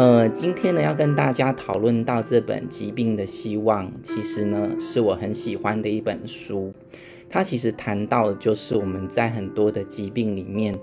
[0.00, 6.72] 呃，今天呢要跟大家讨论到这本《疾病的希望》，其实呢是我很喜欢的一本书。
[7.28, 10.74] 它其实谈到的就是我们在很多的疾病里面，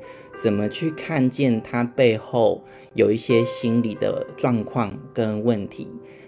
[0.43, 5.87] 怎么去看见它背后有一些心理的状况跟问题。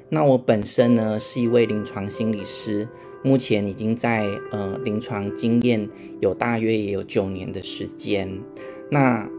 [0.10, 2.88] 那我本身呢是一位临床心理师，
[3.24, 5.88] 目前已经在呃临床经验
[6.22, 8.36] 有大约也有九年的时间。
[8.90, 9.30] 那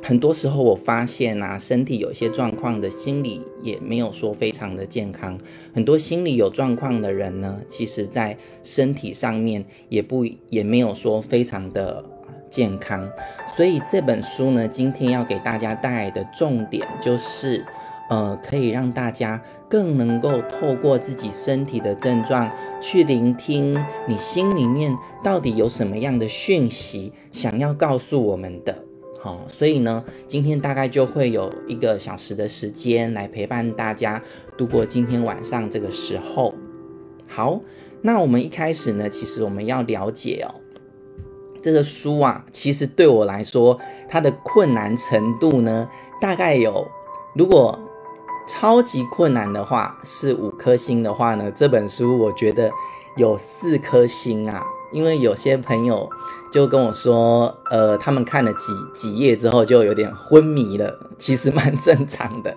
[0.00, 5.38] 很多时候我发现啊，身体有些状况的心理也没有说非常的健康。
[5.74, 12.02] 很多心理有状况的人呢，其实在身体上面也不也没有说非常的
[12.48, 13.06] 健康。
[13.54, 17.62] 所以这本书呢，今天要给大家带来的重点就是，
[18.08, 28.87] 呃，可以让大家更能够透过自己身体的症状去聆听你心里面到底有什么样的讯息想要告诉我们的。
[29.20, 34.22] 好，所以呢，今天大概就会有一个小时的时间来陪伴大家
[34.56, 36.54] 度过今天晚上这个时候。
[37.26, 37.60] 好，
[38.00, 40.54] 那我们一开始呢，其实我们要了解哦，
[41.60, 45.88] 这个书啊，其实对我来说，它的困难程度呢，
[46.20, 46.86] 大概有，
[47.34, 47.76] 如果
[48.46, 52.70] 超级困难的话是五颗星的话呢，这本书我觉得
[53.16, 54.64] 有四颗星啊。
[54.92, 56.08] 因为有些朋友
[56.52, 62.56] 就跟我说，呃，他们看了几几页之后就有点昏迷了，其实蛮正常的，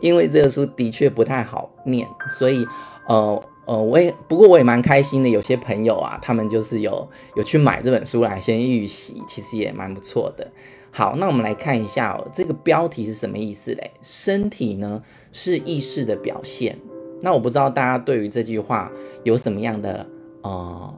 [0.00, 2.06] 因为这个书的确不太好念，
[2.38, 2.66] 所以，
[3.06, 10.46] 呃呃，我也不过我也蛮开心的，有些朋友啊，他们就是有有去买这本书来先预习，其实也蛮不错的。
[10.90, 13.90] 好，那我们来看一下哦，这个标题是什么意思嘞？
[14.02, 16.78] 身体呢是意识的表现。
[17.22, 18.90] 那我不知道大家对于这句话
[19.22, 20.06] 有什么样的
[20.42, 20.94] 呃。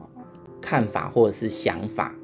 [0.63, 2.15] 看法或者是想法，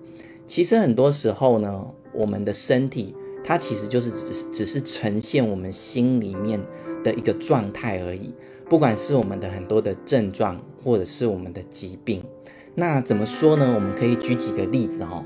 [0.47, 6.57] 其实很多时候呢，我们的身体它其实就是只只是呈现我们心里面
[7.03, 8.33] 的一个状态而已。
[8.69, 12.23] 不管是我们的很多的症状，或者是我们的疾病，
[12.75, 13.73] 那怎么说呢？
[13.75, 15.25] 我们可以举几个例子哦。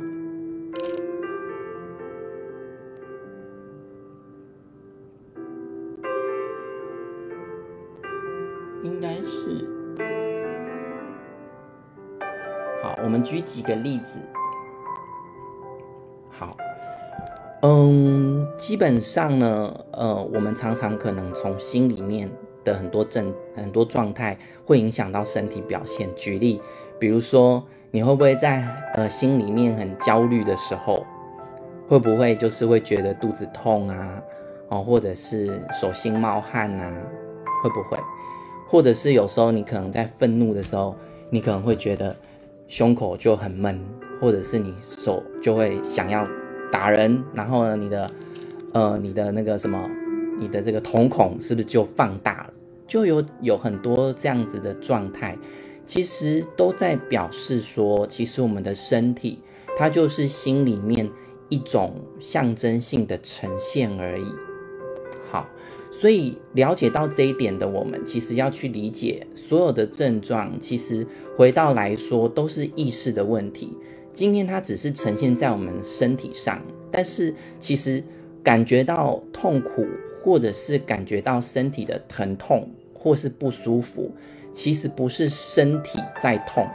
[8.84, 10.33] 应该是。
[13.03, 14.18] 我们举几个例子。
[16.30, 16.56] 好，
[17.62, 22.31] 嗯，基本上呢，呃，我们常常可能从心里面
[22.64, 26.09] 的很多症、很多状态，会影响到身体表现。
[26.16, 26.62] 举例，
[26.97, 31.06] 比如说，你会不会在呃心里面很焦虑的时候，
[31.90, 34.24] 会不会就是会觉得肚子痛啊，
[34.70, 36.90] 哦，或者是手心冒汗啊，
[37.62, 37.97] 会不会？
[38.66, 40.96] 或者是有时候你可能在愤怒的时候，
[41.30, 42.16] 你可能会觉得。
[42.68, 43.79] 胸口就很闷，
[44.19, 46.28] 或者是你手就会想要
[46.72, 48.12] 打人，然后呢，你的
[48.74, 49.90] 呃，你的那个什么，
[50.40, 52.53] 你的这个瞳孔是不是就放大了？
[52.88, 55.38] 就有有很多这样子的状态，
[55.85, 59.40] 其实都在表示说，其实我们的身体
[59.78, 61.09] 它就是心里面
[61.50, 64.25] 一种象征性的呈现而已。
[65.34, 65.50] 好。
[65.92, 71.06] 所以了解到这一点的我们，其实要去理解所有的症状，其实
[71.36, 73.76] 回到来说都是意识的问题。
[74.12, 76.62] 今天它只是呈现在我们身体上，
[76.92, 78.04] 但是其实
[78.44, 79.86] 感觉到痛苦，
[80.22, 84.12] 或者是感觉到身体的疼痛或是不舒服，
[84.52, 86.68] 其实不是身体在痛，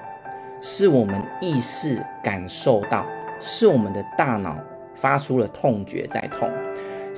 [0.60, 3.04] 是我们意识感受到，
[3.40, 4.58] 是我们的大脑
[4.94, 6.50] 发出了痛觉在痛。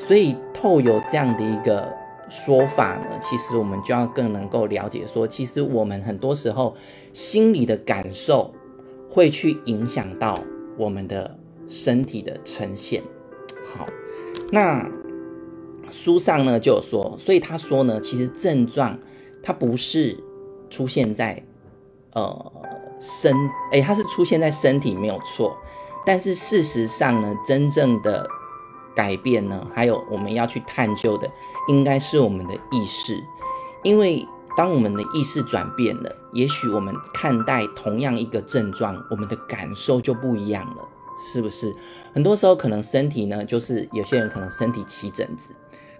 [0.06, 1.92] 所以透有这样的一个
[2.28, 6.74] 说法呢，其实我们就要更能够了解说，其实我们很多时候
[7.12, 8.52] 心里的感受
[9.08, 10.40] 会去影响到
[10.76, 13.02] 我们的身体的呈现。
[13.72, 13.86] 好，
[14.50, 14.88] 那
[15.92, 18.98] 书上呢就有说，所以他说呢，其实症状
[19.42, 20.18] 它不是
[20.70, 21.44] 出现在
[22.14, 22.52] 呃
[22.98, 23.36] 身，
[23.72, 25.56] 诶，它是出现在身体没有错，
[26.04, 28.26] 但是事实上呢，真正的。
[28.94, 29.66] 改变呢？
[29.74, 31.30] 还有我们要去探究的，
[31.68, 33.22] 应该是我们的意识，
[33.82, 34.26] 因为
[34.56, 40.88] 当我们的意识转变了，也许我们看待同样一个症状，我们的感受就不一样了，
[41.18, 41.74] 是不是？
[42.12, 45.50] 很多时候可能身体呢，就是有些人可能身体起疹子，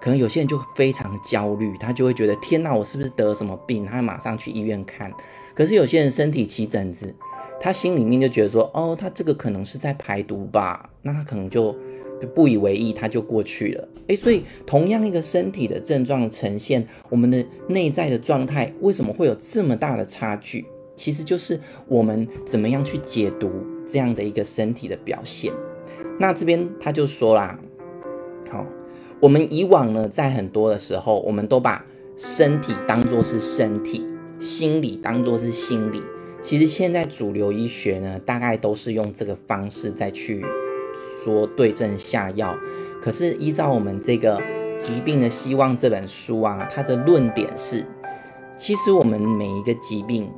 [0.01, 3.87] 可能有些人就非常焦虑，他就会觉得天哪，我是不是得什么病？
[3.87, 5.13] 他马上去医院看。
[5.55, 7.15] 可是有些人身体起疹子，
[7.61, 11.75] 他心里面就觉得说，哦，他这个可能是在排毒吧，那他可能就。
[12.27, 13.89] 不以为意，它就过去了。
[14.09, 20.67] 诶，所以同样一个身体的症状呈现，我们的内在的状态为什么会有这么大的差距？
[20.97, 21.59] 其实就是
[21.89, 23.51] 我们怎么样去解读
[23.87, 25.53] 这样的一个身体的表现。
[26.19, 27.59] 那这边他就说啦，
[28.51, 28.67] 好，
[29.21, 31.85] 我们以往呢，在很多的时候，我们都把
[32.17, 34.05] 身体当作是身体，
[34.39, 36.03] 心理当作是心理。
[36.43, 40.45] 其实现在主流医学呢，大概都是用这个方式再去
[41.25, 42.57] 说对症下药。
[43.03, 44.39] 可是依照我们这个
[44.77, 47.87] 《疾病的希望》这本书啊，它的论点是，
[48.57, 50.31] 其实我们每一个疾病，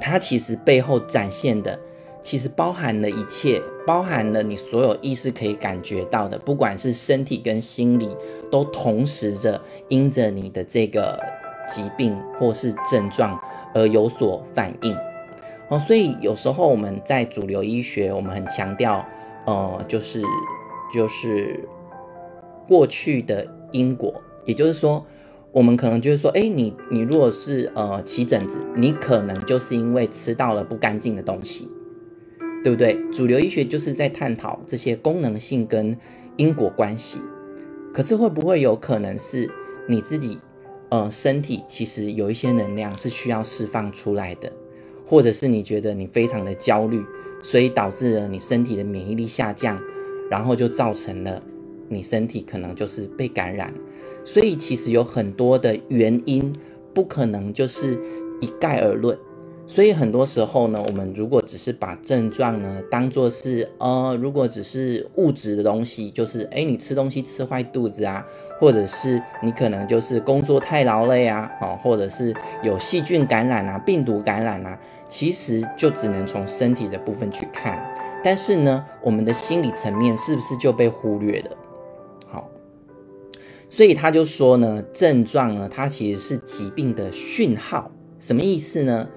[0.00, 1.78] 它其实背后展现的。
[2.20, 8.14] 其实包含了一切，包含了你所有意识可以感觉到的，不管是身体跟心理，
[8.50, 11.18] 都同时着因着你的这个
[11.66, 13.40] 疾病或是症状
[13.72, 14.94] 而有所反应。
[15.68, 19.06] 哦，所以有时候我们在主流医学，我们很强调，
[19.48, 20.20] 呃，就是
[20.92, 21.66] 就是
[22.68, 25.06] 过去的因果，也就是说，
[25.52, 31.66] 我们可能就是说，哎，你你如果是呃起疹子，你可能就是因为吃到了不干净的东西。
[32.64, 32.98] 对不对？
[33.12, 35.96] 主流医学就是在探讨这些功能性跟
[36.36, 37.20] 因果关系。
[37.94, 39.48] 可是会不会有可能是
[39.86, 40.40] 你自己，
[40.90, 44.52] 呃，身体其实有一些能量是需要释放出来的，
[45.06, 47.02] 或者是你觉得你非常的焦虑，
[47.42, 49.80] 所以导致了你身体的免疫力下降，
[50.30, 51.42] 然后就造成了
[51.88, 53.72] 你身体可能就是被感染。
[54.24, 56.54] 所以其实有很多的原因，
[56.92, 57.98] 不可能就是
[58.40, 59.16] 一概而论。
[59.66, 68.24] 所以很多时候呢，我们如果只是把症状呢当做是呃，如果只是物质的东西，就是诶，你吃东西吃坏肚子啊，
[68.58, 74.78] 或者是你可能就是工作太劳累啊，哦，或者是有细菌感染啊、病毒感染啊，
[75.08, 77.82] 其实就只能从身体的部分去看。
[78.22, 81.56] 但是呢，我们的心理层面是不是就被忽略了？
[82.26, 82.50] 好，
[83.68, 89.08] 所以他就说呢，症状呢，它其实是疾病的讯号，什么意思呢？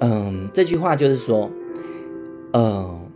[0.00, 1.50] 嗯，这句话就是说，
[2.52, 3.08] 嗯，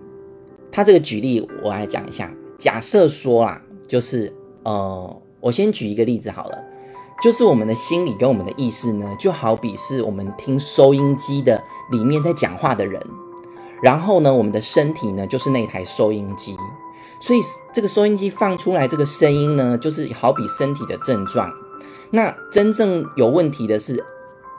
[0.70, 2.32] 他这个举例我来讲一下。
[2.56, 4.32] 假设说啦，就是
[4.62, 6.64] 呃，我先举一个例子好了，
[7.22, 13.00] 就是我们的心理跟我们的意识呢，就好比是我们听收音机的里面在讲话的人，
[13.82, 16.56] 然后呢，我们的身体呢就是那台收音机，
[17.20, 17.40] 所以
[17.72, 21.52] 这个收音机放出来这个声音呢，就是好比身体的症状。
[22.10, 24.04] 那真正有问题的是，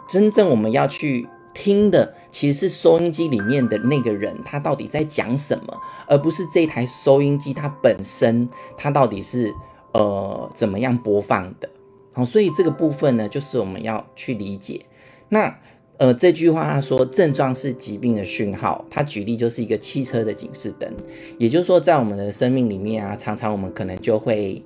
[0.08, 1.28] 真正我们要去。
[1.58, 5.74] 听的其实是收音机里面的那个人，他到底在讲什么，
[6.06, 9.56] 而不是这台收音机它本身，它到底是
[9.94, 11.70] 呃怎么样播放的。
[12.16, 14.82] 好，所以这个部分呢，就是我们要去理解。
[15.30, 15.60] 那
[15.98, 20.92] 呃这句话他说，症状是疾病的讯号，他举例就是一个汽车的警示灯，
[21.38, 24.64] 也就是说，在我们的生命里面啊，常常我们可能就会。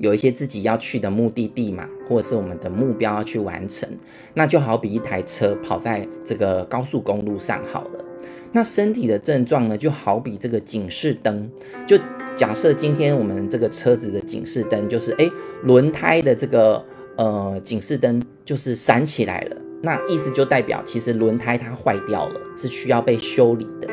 [0.00, 3.88] 有一些自己要去的目的地嘛，或者是我们的目标要去完成，
[4.32, 8.04] 那就好比一台车跑在这个高速公路上好了。
[8.52, 11.50] 那身体的症状呢，就好比这个警示灯。
[11.86, 11.98] 就
[12.34, 15.30] 假设今天我们这个车子的警示灯就是，诶，
[15.64, 16.84] 轮胎的这个
[17.16, 23.88] 呃警示灯就是闪起来了，那意思就代表其实轮胎它坏掉了，是需要被修理的。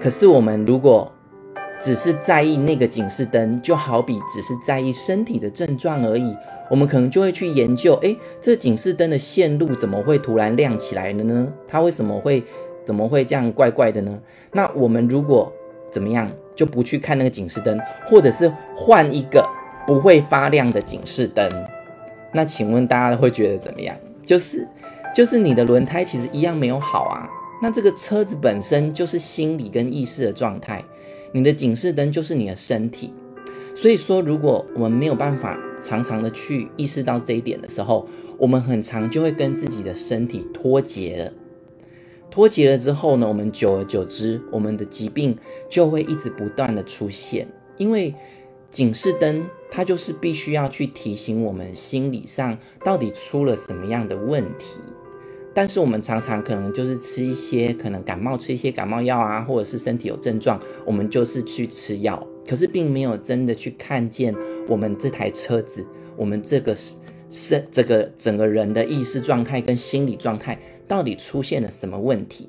[0.00, 1.10] 可是我们如果
[1.80, 6.34] 只是在意那个警示灯，就好比只是在意身体的症状而已。
[6.70, 11.52] 我们可能就会去研究，诶，这警示灯的线路怎么会突然亮起来了呢？
[11.68, 12.42] 它为什么会
[12.84, 14.20] 怎么会这样怪怪的呢？
[14.52, 15.52] 那我们如果
[15.90, 19.48] 怎么样，就不去看那个警示灯，或者是换一个
[19.86, 21.50] 不会发亮的警示灯，
[22.32, 23.96] 那请问大家会觉得怎么样？
[24.24, 24.66] 就是
[25.14, 27.28] 就是你的轮胎其实一样没有好啊。
[27.62, 30.84] 那这个车子本身就是心理跟意识的状态。
[31.32, 33.12] 你的警示灯就是你的身体，
[33.74, 38.06] 所以说，如果我们没有办法常常的去意识到这一点的时候，
[38.38, 41.32] 我们很常就会跟自己的身体脱节了。
[42.34, 45.38] 脱节了之后呢，我们久而久之，我们的疾病
[45.70, 47.46] 就会一直不断的出现。
[47.76, 48.12] 因为
[48.72, 54.80] 警示灯它就是必须要去提醒我们心理上到底出了什么样的问题。
[55.54, 64.34] 但是我们常常可能就是吃一些可能感冒吃一些感冒药啊，或者是身体有症状，我们就是去吃药，可是并没有真的去看见
[64.66, 65.86] 我们这台车子，
[66.16, 66.74] 我们这个
[67.30, 72.48] 是这个整个人的意识状态跟心理状态到底出现了什么问题，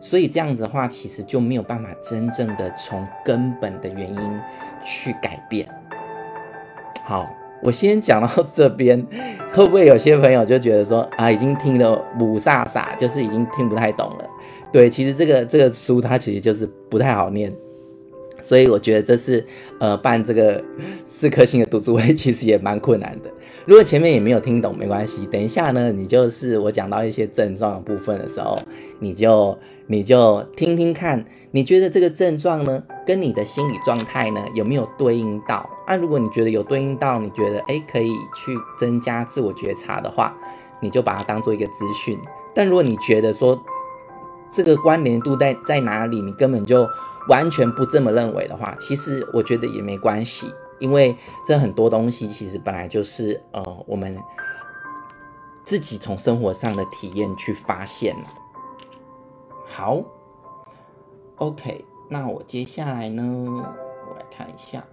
[0.00, 4.40] 所以这样子的话，其实就没有办法真正的从根本的原因
[4.82, 5.68] 去改变。
[7.04, 7.28] 好。
[7.64, 9.00] 我先讲到这边，
[9.52, 14.28] 会不会有些朋友就觉得说啊，已经听了雾煞煞，就是已经听不太懂了？
[14.72, 17.52] 对，其实这个这个书它其实就是不太好念，
[18.42, 19.42] 所以我觉得这次
[19.78, 20.62] 呃办这个
[21.06, 23.30] 四颗星的读书会其实也蛮困难的。
[23.64, 28.58] 如果前面也没有听懂，没关系，等一下呢，你就是我讲到一些症状的部分的时候，
[28.98, 29.56] 你就
[29.86, 35.64] 你就听听看，你觉得这个症状呢跟你的心理状态呢有没有对应到？
[35.86, 40.36] 啊，如果你觉得有对应到，你觉得诶可以去增加自我觉察的话，
[40.80, 42.18] 你就把它当做一个资讯。
[42.54, 43.60] 但如果你觉得说
[44.50, 46.86] 这个关联度在在哪里，你根本就
[47.28, 54.18] 完全不这么认为的话，其实我觉得也没关系，因为这很多东西其实本来就是呃我们
[55.64, 58.16] 自己从生活上的体验去发现。
[59.66, 60.02] 好
[61.36, 63.22] ，OK，那我接下来呢，
[64.08, 64.84] 我来看一下。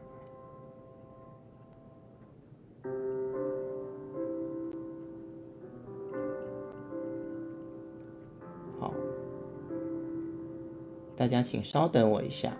[11.19, 12.55] 大家请稍等我一下，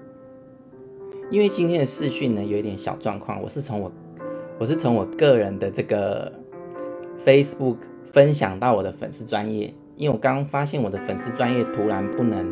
[1.32, 3.90] 因为今天的视讯呢有一点小状况，我是从我
[4.60, 6.30] 我是从我个人的这个
[7.26, 7.78] Facebook
[8.12, 12.46] 分享到我的粉丝专业，因为我刚发现我的粉丝专业突然不能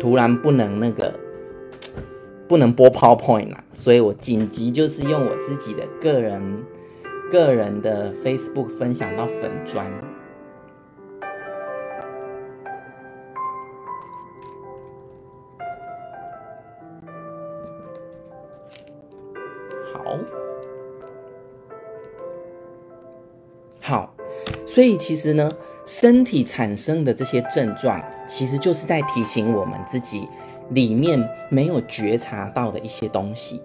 [0.00, 1.12] 突然不能那个
[2.48, 6.64] 不能播 PowerPoint 啦，所以我紧急就是用我自己的个人
[7.30, 9.92] 个人的 Facebook 分享到粉专。
[24.78, 25.50] 所以其实呢，
[25.84, 30.28] 身体产生的这些症状，其实就是在提醒我们自己
[30.70, 33.60] 里面没有觉察到的一些东西，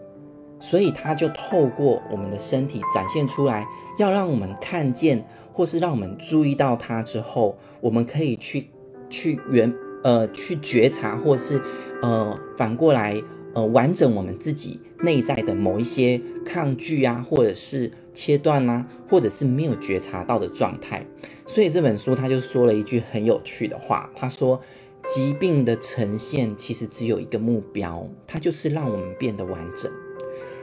[0.60, 3.64] 所以它就透过我们的身体展现出来，
[4.00, 8.72] 要让我们看见，或是让我们注意到它之后，我们可以去
[9.08, 9.72] 去原
[10.04, 11.62] 呃去觉察，或是
[12.02, 13.22] 呃反过来。
[13.54, 21.06] 呃，完整我们自己内在的某一些抗拒啊，或者是切断啊，或者是没有觉察到的状态。
[21.46, 24.60] 所以这本书他就说了一句很有趣的话，他说：
[25.06, 29.92] 疾病的呈现其实只有一个目标，它就是让我们变得完整。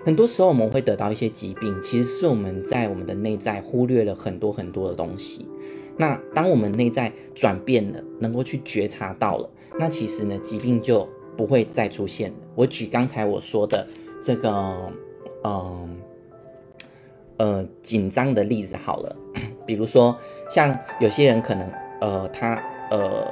[0.03, 5.47] 很多时候我们会得到一些疾病，其实是我们在我们的内在忽略了很多很多的东西。
[5.99, 11.07] 那当我们内在转变了，能够去觉察到了，那其实呢，疾病就
[11.37, 12.37] 不会再出现了。
[12.61, 13.87] 我举刚才我说的
[14.23, 14.51] 这个，
[15.45, 15.97] 嗯
[17.39, 19.17] 呃紧张的例子好了，
[19.65, 20.15] 比如说
[20.51, 23.25] 像有些人可能呃他呃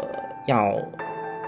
[0.46, 0.74] 要，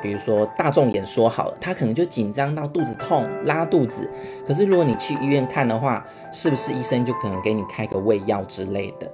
[0.02, 4.06] 比如说大众演说好了，他可能就紧张到肚子痛拉肚子，
[4.46, 9.10] 可是如果你去医院看的话，是不是医生就可能给你开个胃药之类的？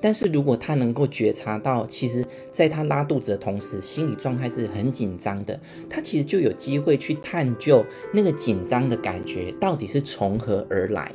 [0.00, 5.58] 但是如果他能够觉察到，其实在他拉肚子的同时，心理状态是很紧张的，
[5.88, 11.12] 他其实就有机会去探究那个紧张的感觉到底是从何而来。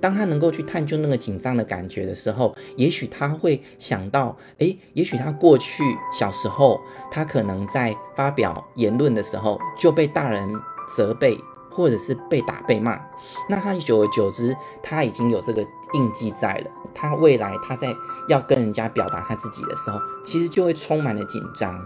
[0.00, 5.82] 当他能够去探究那个紧张的感觉的时候，也许他会想到，诶，也许他过去
[6.18, 6.80] 小时候，
[7.10, 10.48] 他可能在发表言论的时候就被大人
[10.96, 11.38] 责备。
[11.74, 13.00] 或者是被打被骂，
[13.48, 16.70] 那他久而久之，他已经有这个印记在了。
[16.94, 17.94] 他未来他在
[18.28, 21.80] 要跟人家表达他自己的时候，其实就会充满了紧张。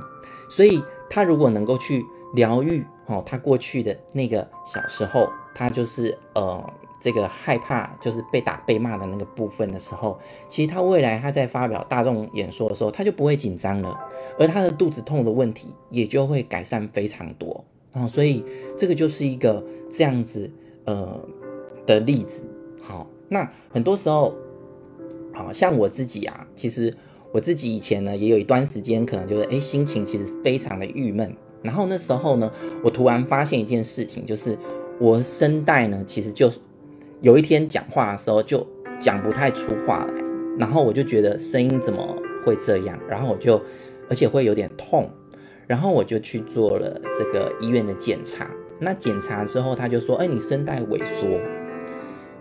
[0.48, 13.96] 所以他如果能够去疗愈哦，他过去的那个小时候，他就是呃这个害怕，就是被打被骂的那个部分的时候，其实他未来他在发表大众演说的时候，他就不会紧张了，
[14.38, 17.64] 而他的肚子痛的问题也就会改善非常多。
[17.92, 18.44] 哦，所以
[18.76, 20.50] 这个就是一个这样子
[20.84, 21.20] 呃
[21.86, 22.44] 的例子。
[22.82, 24.34] 好，那很多时候，
[25.32, 26.94] 好像我自己啊，其实
[27.32, 31.34] 我自己以前呢也有一段时间，可能就是诶心情其实非常的郁闷。
[31.62, 32.50] 然后那时候呢，
[32.82, 34.56] 我突然发现一件事情，就是
[35.00, 36.50] 我声带呢其实就
[37.22, 38.66] 有一天讲话的时候就
[38.98, 40.24] 讲不太出话来，
[40.58, 43.60] 然后我就觉得声音怎么会这样，然后我就
[44.08, 45.10] 而且会有点痛。
[45.68, 48.48] 然后我就去做了这个医院的检查。
[48.78, 51.26] 那检查之后，他就说：“哎，你声带萎缩。”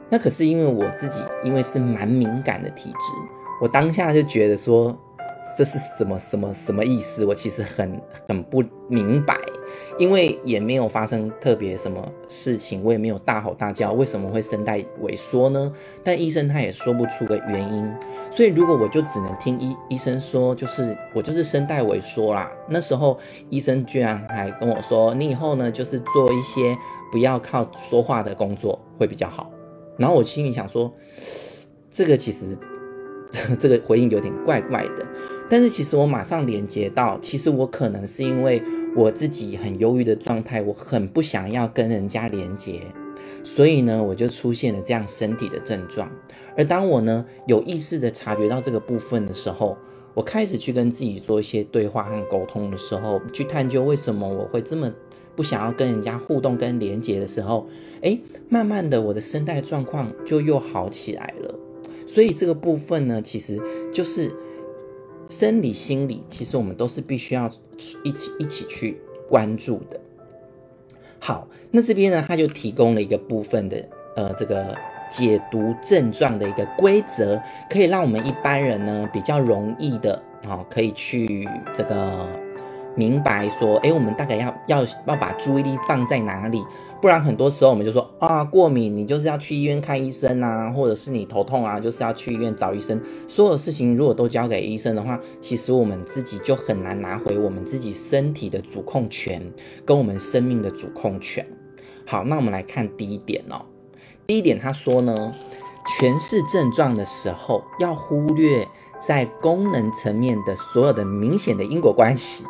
[0.10, 2.98] 那可是因为我自己，因为是蛮敏感的体质，
[3.62, 4.96] 我当下就觉得说。
[5.56, 7.24] 这是什么什么什么意思？
[7.24, 9.38] 我其实很很不明白，
[10.00, 15.72] 因为也没有发生特别什么事情，我也没有大吼大叫，为什么会声带萎缩呢？
[16.04, 17.88] 但医生他也说不出个原因，
[18.32, 22.52] 所以如果我就只能听医医生说，就是我就是声带萎缩啦。
[22.68, 23.16] 那时候
[23.52, 26.76] 医生居然还跟我说，你以后呢就是做一些
[27.12, 29.48] 不要靠说话的工作会比较好。
[29.98, 30.94] 然后我心里想说，
[31.92, 32.58] 这个其实
[33.60, 35.06] 这个回应有点怪怪的。
[35.50, 38.62] 但是其实我马上连接到，其实我可能是因为
[38.96, 42.82] 我自己很忧郁的状态，我很不想要跟人家连接，
[43.44, 46.12] 所以呢，我就出现了这样身体的症状。
[46.58, 49.78] 而当我呢有意识的察觉到这个部分的时候，
[50.16, 54.92] 我开始去跟自己做一些对话和沟通的时候，去探究为什么我会这么
[55.36, 57.68] 不想要跟人家互动跟连接的时候，
[58.02, 61.56] 诶，慢慢的我的声带状况就又好起来了。
[62.08, 63.62] 所以这个部分呢，其实
[63.94, 64.34] 就是
[65.30, 67.50] 生理心理，其实我们都是必须要
[68.04, 70.00] 一起一起去关注的。
[71.20, 74.76] 好，那这边呢，他就提供了一个部分的呃这个。
[75.08, 77.40] 解读症状的一个规则，
[77.70, 82.28] 可以让我们一般人呢比较容易的啊、可以去这个
[82.96, 86.64] 明白说，哎，我们大概要要要把注意力放在哪里？
[87.02, 93.00] 不然很多时候我们就说啊，过敏你就是要去医院看医生啊，或者是你头痛啊，就是要去医院找医生。
[93.28, 99.54] 所有事情如果都交给医生的话，其实我们自己就很难拿回我们自己身体的主控权，
[99.86, 101.46] 跟我们生命的主控权。
[102.08, 103.66] 好，那我们来看第一点哦。
[104.26, 105.32] 第一点，他说呢，
[106.00, 108.68] 诠释症状的时候要忽略
[109.06, 112.44] 在功能层面的所有的明显的因果关系，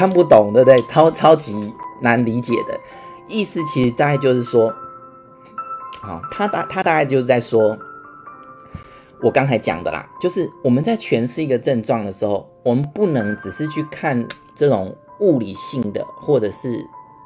[0.00, 0.80] 看不懂，对不对？
[0.88, 2.80] 超超级难理解的
[3.28, 4.72] 意思，其实大概就是说，
[6.00, 7.76] 好，他大他大概就是在说，
[9.20, 16.82] 我刚才讲的啦，就是我们在诠释一个症状的时候，我们不能只是去看这种物理性的或者是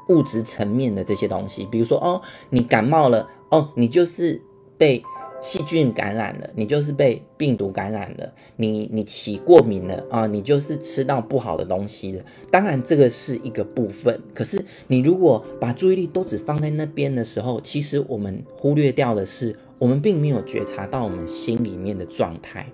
[0.09, 3.25] 物质层面的这些东西，比如说，哦，你感冒了。
[3.51, 4.41] 哦，你就是
[4.77, 5.01] 被
[5.45, 12.25] 细菌感染了，你就是被病毒感染了，你你起过敏了啊，你就是吃到不好的东西了。
[12.49, 14.19] 当然，这个是一个部分。
[14.33, 22.65] 可是，你如果把注意力都只放在那边的时候，其实我们忽略掉的是，我们并没有觉察到我们心里面的状态。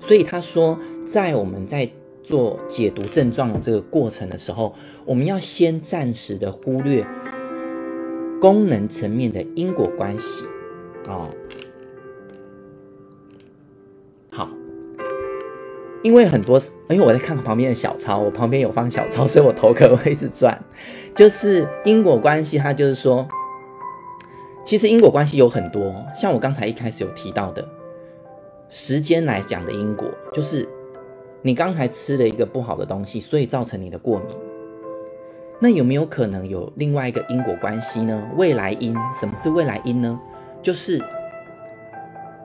[0.00, 1.88] 所以他说，在我们在
[2.24, 4.74] 做解读症状的这个过程的时候，
[5.06, 7.06] 我们要先暂时的忽略。
[8.40, 10.44] 功能层面的因果关系，
[11.08, 11.28] 哦，
[16.02, 20.58] 因为很多，因为我在看旁边的小抄，我旁边有放小抄，所以我头壳会一直转。
[21.14, 23.26] 就是因果关系，它就是说，
[24.64, 27.66] 其实因果关系有很多，像我刚才一开始有提到的，
[28.68, 30.68] 时间来讲的因果，就是
[31.42, 34.28] 你刚才吃了一个不好的东西，所以造成你的过敏。
[35.60, 38.30] 那有没有可能有另外一个因果关系呢？
[38.36, 40.20] 未来因，什么是未来因呢？
[40.62, 41.02] 就是，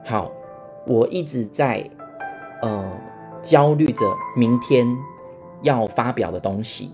[0.04, 0.32] 好，
[0.84, 1.88] 我一直在
[2.60, 2.84] 呃
[3.44, 4.96] 焦虑着明天
[5.62, 6.90] 要发表的东西，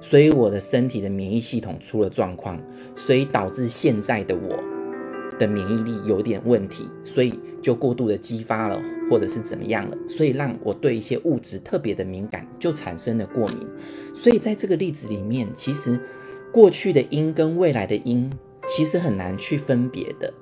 [0.00, 2.60] 所以我的身体的免疫系统出了状况，
[2.94, 13.66] 所以导致现在的我的免疫力有点问题，所以就过度的激发了，或者是怎么样了，所以让我对一些物质特别的敏感，就产生了过敏。
[14.14, 15.98] 所以在这个例子里面，其实
[16.52, 18.30] 过去的因跟未来的因
[18.66, 20.32] 其实很难去分别的，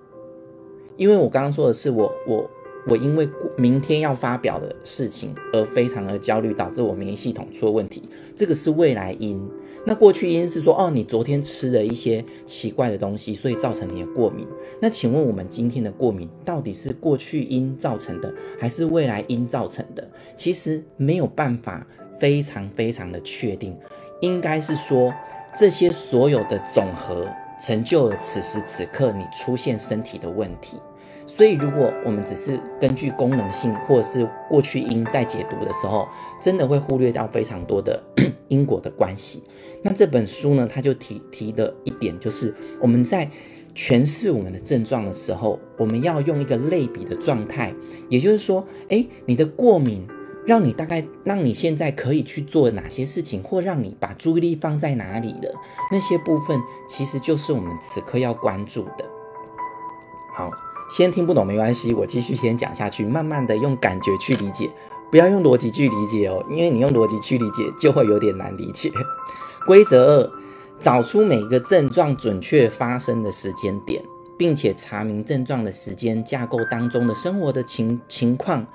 [0.96, 2.50] 因为我刚刚说的是我我
[2.86, 8.02] 我因为明天要发表的事情而非常的焦虑，导致我免疫系统出了问题，
[8.34, 9.40] 这个是未来因。
[9.84, 14.46] 那过去因是说哦，你昨天吃了一些奇怪的东西，所以造成你的过敏。
[14.80, 20.08] 那请问我们今天的过敏到底是过去因造成的，还是未来因造成的？
[20.36, 21.86] 其实没有办法。
[22.18, 23.76] 非常非常的确定，
[24.22, 25.12] 应该是说
[25.54, 27.28] 这些所有的总和
[27.60, 30.78] 成就了此时此刻你出现身体的问题。
[31.26, 36.06] 所以，如果我们只是根据功能性或者是过去因在解读的时候，
[36.40, 38.02] 真的会忽略掉非常多的
[38.48, 39.42] 因果的关系。
[39.82, 43.28] 那这本书呢，他就提提的一点就是，我们在
[43.74, 47.74] 诠释我们的症状的时候，我们要用一个类比的状态，
[48.08, 50.06] 也就是说，诶，你的过敏。
[50.46, 55.52] 让你大概让你现在可以去做哪些事情，或让你把注意力放在哪里了？
[55.90, 59.04] 那些部分其实就是我们此刻要关注的。
[60.32, 60.48] 好，
[60.88, 64.70] 先听不懂没关系，我继续先讲下去，慢慢的用感觉去理解，
[65.10, 68.90] 不要用逻辑去理解哦，因为你用逻辑去理解就会有点难理解。
[69.66, 70.30] 规则二：
[70.80, 74.02] 找出每一个症状准确发生的时间点，
[74.38, 78.66] 并且查明症状的时间架构当中的生活的情情况。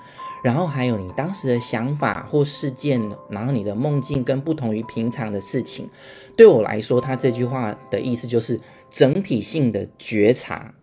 [0.44, 5.88] 然后还有你当时的想法或事件，然后你的梦境跟不同于平常的事情，
[6.36, 10.74] 对我来说，他这句话的意思就是整体性的觉察。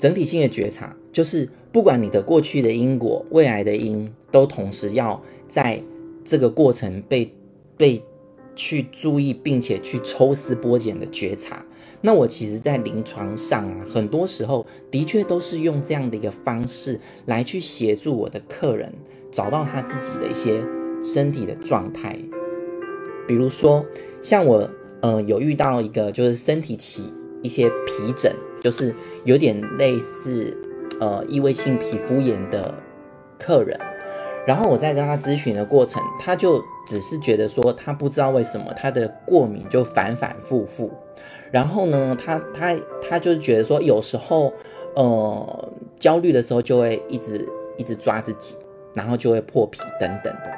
[0.00, 5.80] 整体性的觉察就是不管你的过去的因果、未来的因，都同时要在
[6.24, 7.32] 这个过程被
[7.76, 8.02] 被
[8.54, 11.64] 去注意，并且去抽丝剥茧的觉察。
[12.00, 18.90] 那我其实，在临床上啊，很多时候的确都是用这样的一个方式来去协助我的客人
[19.30, 20.64] 找到他自己的一些
[21.02, 22.18] 身体的状态。
[23.28, 23.84] 比如说，
[24.22, 24.68] 像我，
[25.02, 27.04] 呃，有遇到一个就是身体起
[27.42, 30.56] 一些皮疹，就是有点类似
[31.00, 32.74] 呃异位性皮肤炎的
[33.38, 33.78] 客人，
[34.46, 40.90] 然后我在跟他咨询的过程，他就只是觉得说，他不知道为什么他的过敏就反反复复。
[41.50, 44.52] 然后呢，他他他就觉得说，有时候
[44.94, 48.56] 呃焦虑的时候就会一直一直抓自己，
[48.94, 50.50] 然后就会破皮等等的。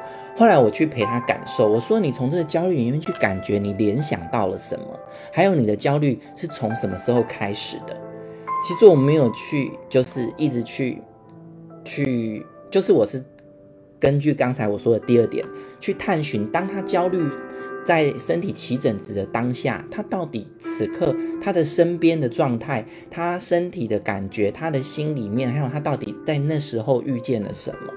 [0.42, 4.86] 后来我去陪他感受，我说，你从这个焦虑里面去感觉，你联想到了什么？
[5.32, 7.96] 还有你的焦虑是从什么时候开始的？
[8.66, 11.00] 其实我没有去，就是一直去
[11.84, 13.24] 去，就是我是。
[14.00, 15.46] 根据刚才我说的第二点，
[15.78, 17.24] 去探寻，当他焦虑
[17.86, 27.92] 在身体起疹子的当下，他到底此刻他的身边的状态，他身体的感觉，他的心里面，还有他到底在那时候遇见了什么？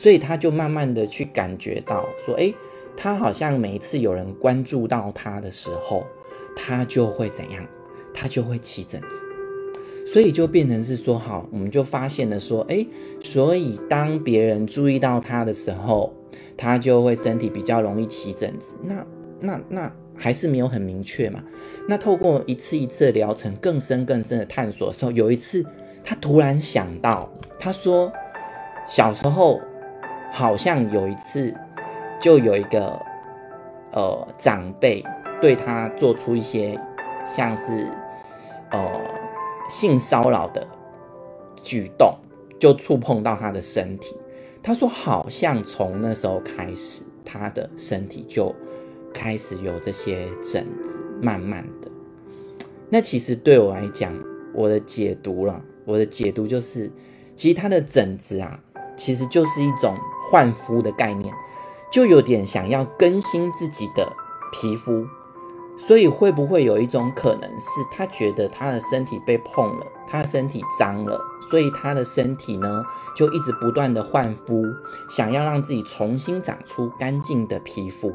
[0.00, 2.54] 所以他就慢慢的去感觉到，说，诶，
[2.96, 6.06] 他好像每一次有人关注到他的时候，
[6.56, 7.62] 他就会怎样？
[8.14, 9.26] 他就会起疹子。
[10.06, 12.88] 所以就变成是说，好，我们就发现了说，诶，
[13.20, 16.14] 所以当别人注意到他的时候，
[16.56, 18.76] 他就会身体比较容易起疹子。
[18.82, 19.06] 那
[19.38, 21.44] 那那还是没有很明确嘛？
[21.86, 25.62] 那透过一次一次的疗程，更深更深的探索的时候，有一次
[26.02, 28.10] 他突然想到，他说
[28.88, 29.60] 小时候
[30.30, 31.54] 好像有一次
[32.20, 33.00] 就有一个
[33.92, 35.04] 呃长辈
[35.40, 36.78] 对他做出一些
[37.26, 37.90] 像是
[38.70, 38.90] 呃。
[39.70, 40.66] 性骚扰的
[41.62, 42.18] 举动
[42.58, 44.16] 就触碰到他的身体，
[44.60, 48.52] 他说好像从那时候开始，他的身体就
[49.14, 51.88] 开始有这些疹子，慢慢的。
[52.88, 54.12] 那其实对我来讲，
[54.52, 56.90] 我的解读了，我的解读就是，
[57.36, 58.60] 其实他的疹子啊，
[59.00, 59.96] 其实就是一种
[60.30, 61.34] 换肤的概念，
[61.90, 64.12] 就有点想要更新自己的
[64.52, 65.06] 皮肤。
[65.78, 71.18] 所以会不会有一种可能是，他觉得他的身体被碰了，他的身体脏了，
[71.50, 72.84] 所以他的身体呢
[73.16, 74.62] 就一直不断的换肤，
[75.08, 78.12] 想要让自己重新长出干净的皮肤。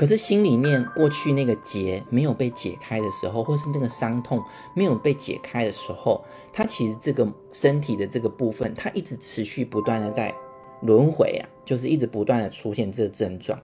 [0.00, 4.42] 可是心里面过去那个结没有被解开的时候，或是那个伤痛
[4.74, 10.34] 没有被解开的时候，他其实这个身体的这个部分，他一直持续不断的在
[10.80, 13.60] 轮回啊， 就是一直不断的出现这个症状。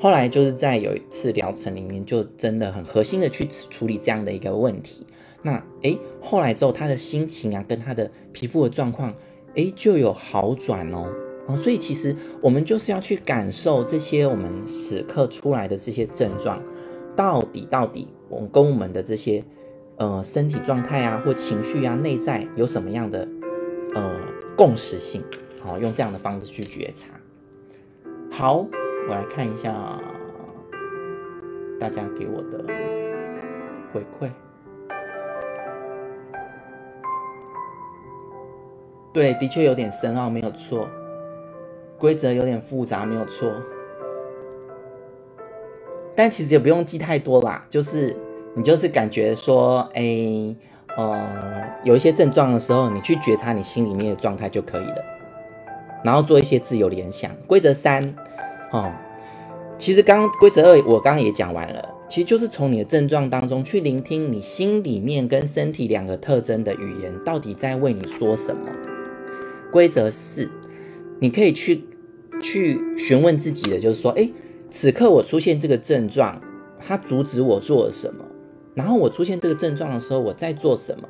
[0.00, 5.06] 后来就是在有一次疗程里面，就真的很核心的去处理这样的一个问题。
[5.42, 9.14] 那诶，后来之后他的心情啊，跟他的皮肤的状况，
[9.54, 11.08] 诶，就有好转哦。
[11.48, 16.62] 哦，所以其实我们就是要去感受这些我们此刻出来的这些症状，
[17.16, 19.42] 到底到底我们跟我们的这些
[19.96, 23.26] 呃身体状态啊，或情绪啊，内在有什么样的
[23.94, 24.16] 呃
[24.56, 25.24] 共识性？
[25.60, 27.08] 好，用这样的方式去觉察。
[28.30, 28.66] 好。
[29.08, 29.72] 我来看一下
[31.80, 32.62] 大家给我的
[33.90, 34.30] 回馈。
[39.14, 40.86] 对，的确有点深奥，没有错。
[41.98, 43.52] 规则有点复杂，没有错。
[46.14, 48.16] 但其实也不用记太多啦，就是
[48.54, 50.54] 你就是感觉说，哎，
[50.96, 55.04] 呃，有一些症状的时候，你去觉察你心里面的状态就可以了，
[56.04, 57.30] 然后做一些自由联想。
[57.46, 58.14] 规则三。
[58.72, 58.92] 哦，
[59.78, 68.62] 其实刚刚规则二我刚刚也讲完了，其实就是从你的症状当中去聆听你心里面跟身体两个特征的语言到底在为你说什么。
[69.70, 70.50] 规则四，
[71.20, 71.84] 你可以去
[72.42, 74.32] 去询问自己的，就是说，诶，
[74.70, 76.40] 此刻我出现这个症状，
[76.78, 78.24] 它阻止我做了什么？
[78.74, 81.08] 然后我出现这个症状的时候，我在做什么？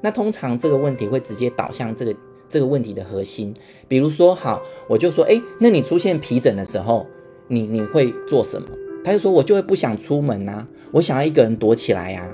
[0.00, 2.14] 那通常这个问题会直接导向这个。
[2.46, 3.52] 这个问题的核心，
[3.88, 7.04] 比如说，好，我就说，哎，那你出现皮疹的时候，
[7.48, 8.68] 你你会做什么？
[9.02, 12.30] 他就说，我就会不想出门啊，我想要一个人躲起来呀，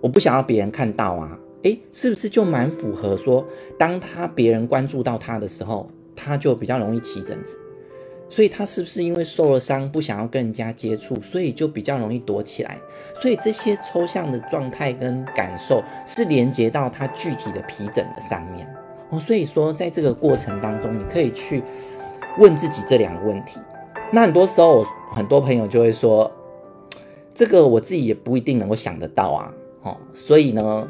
[0.00, 3.46] 我不想要别人看到啊，哎，是不是就蛮符合说，
[3.78, 7.58] 当他别人关注到他的时候，他就比较容易起疹子，
[8.28, 12.78] 所以他是不是因为受了伤，不想要跟人家接触，所以就比较容易躲起来？
[13.14, 18.66] 所以这些抽象的状态跟感受是连接到他具体的皮疹的上面。
[19.10, 21.62] 哦，所以说，在这个过程当中，你可以去
[22.38, 23.60] 问自己这两个问题。
[24.10, 26.30] 那很多时候，很多朋友就会说，
[27.34, 29.52] 这个我自己也不一定能够想得到啊。
[29.82, 30.88] 哦，所以呢，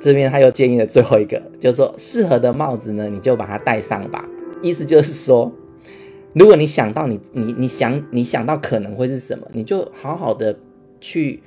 [0.00, 4.24] 这边他又建议了最后一个，就是说，适合的帽子呢，你就把它戴上吧。
[4.62, 5.52] 意思就是说，
[6.32, 10.58] 如果你想到你你你想你想到可能会是什么，你就好好的
[11.00, 11.42] 去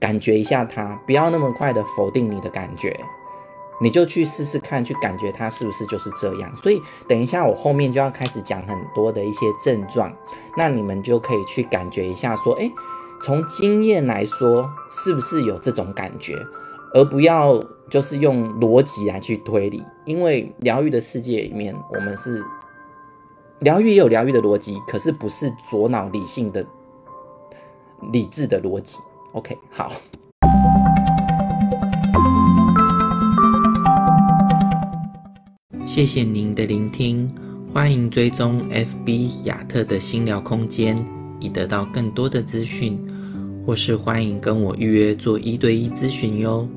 [0.00, 2.98] 感觉一下它，不要那么快的否定你的感觉。
[3.80, 6.52] 你就去试试看，去感觉它是不是就是这样。
[6.56, 10.12] 所以等一下我后面就要开始讲很多的一些症状，
[10.56, 12.72] 那你们就可以去感觉一下，说，诶，
[13.22, 16.34] 从经验来说，是不是有这种感觉，
[16.92, 22.44] 而不要就是用逻辑来去推理，因为疗愈的世界里面，我们是
[23.60, 26.64] 疗愈也有疗愈的逻辑，可是不是左脑理性的
[28.12, 28.98] 理智的逻辑。
[29.32, 29.90] OK，好，
[35.86, 37.34] 谢谢您的聆听，
[37.72, 41.02] 欢迎追踪 FB 亚特的心疗空间，
[41.40, 43.02] 以得到更多的资讯，
[43.64, 46.68] 或是欢迎跟我预约做一对一咨询哟。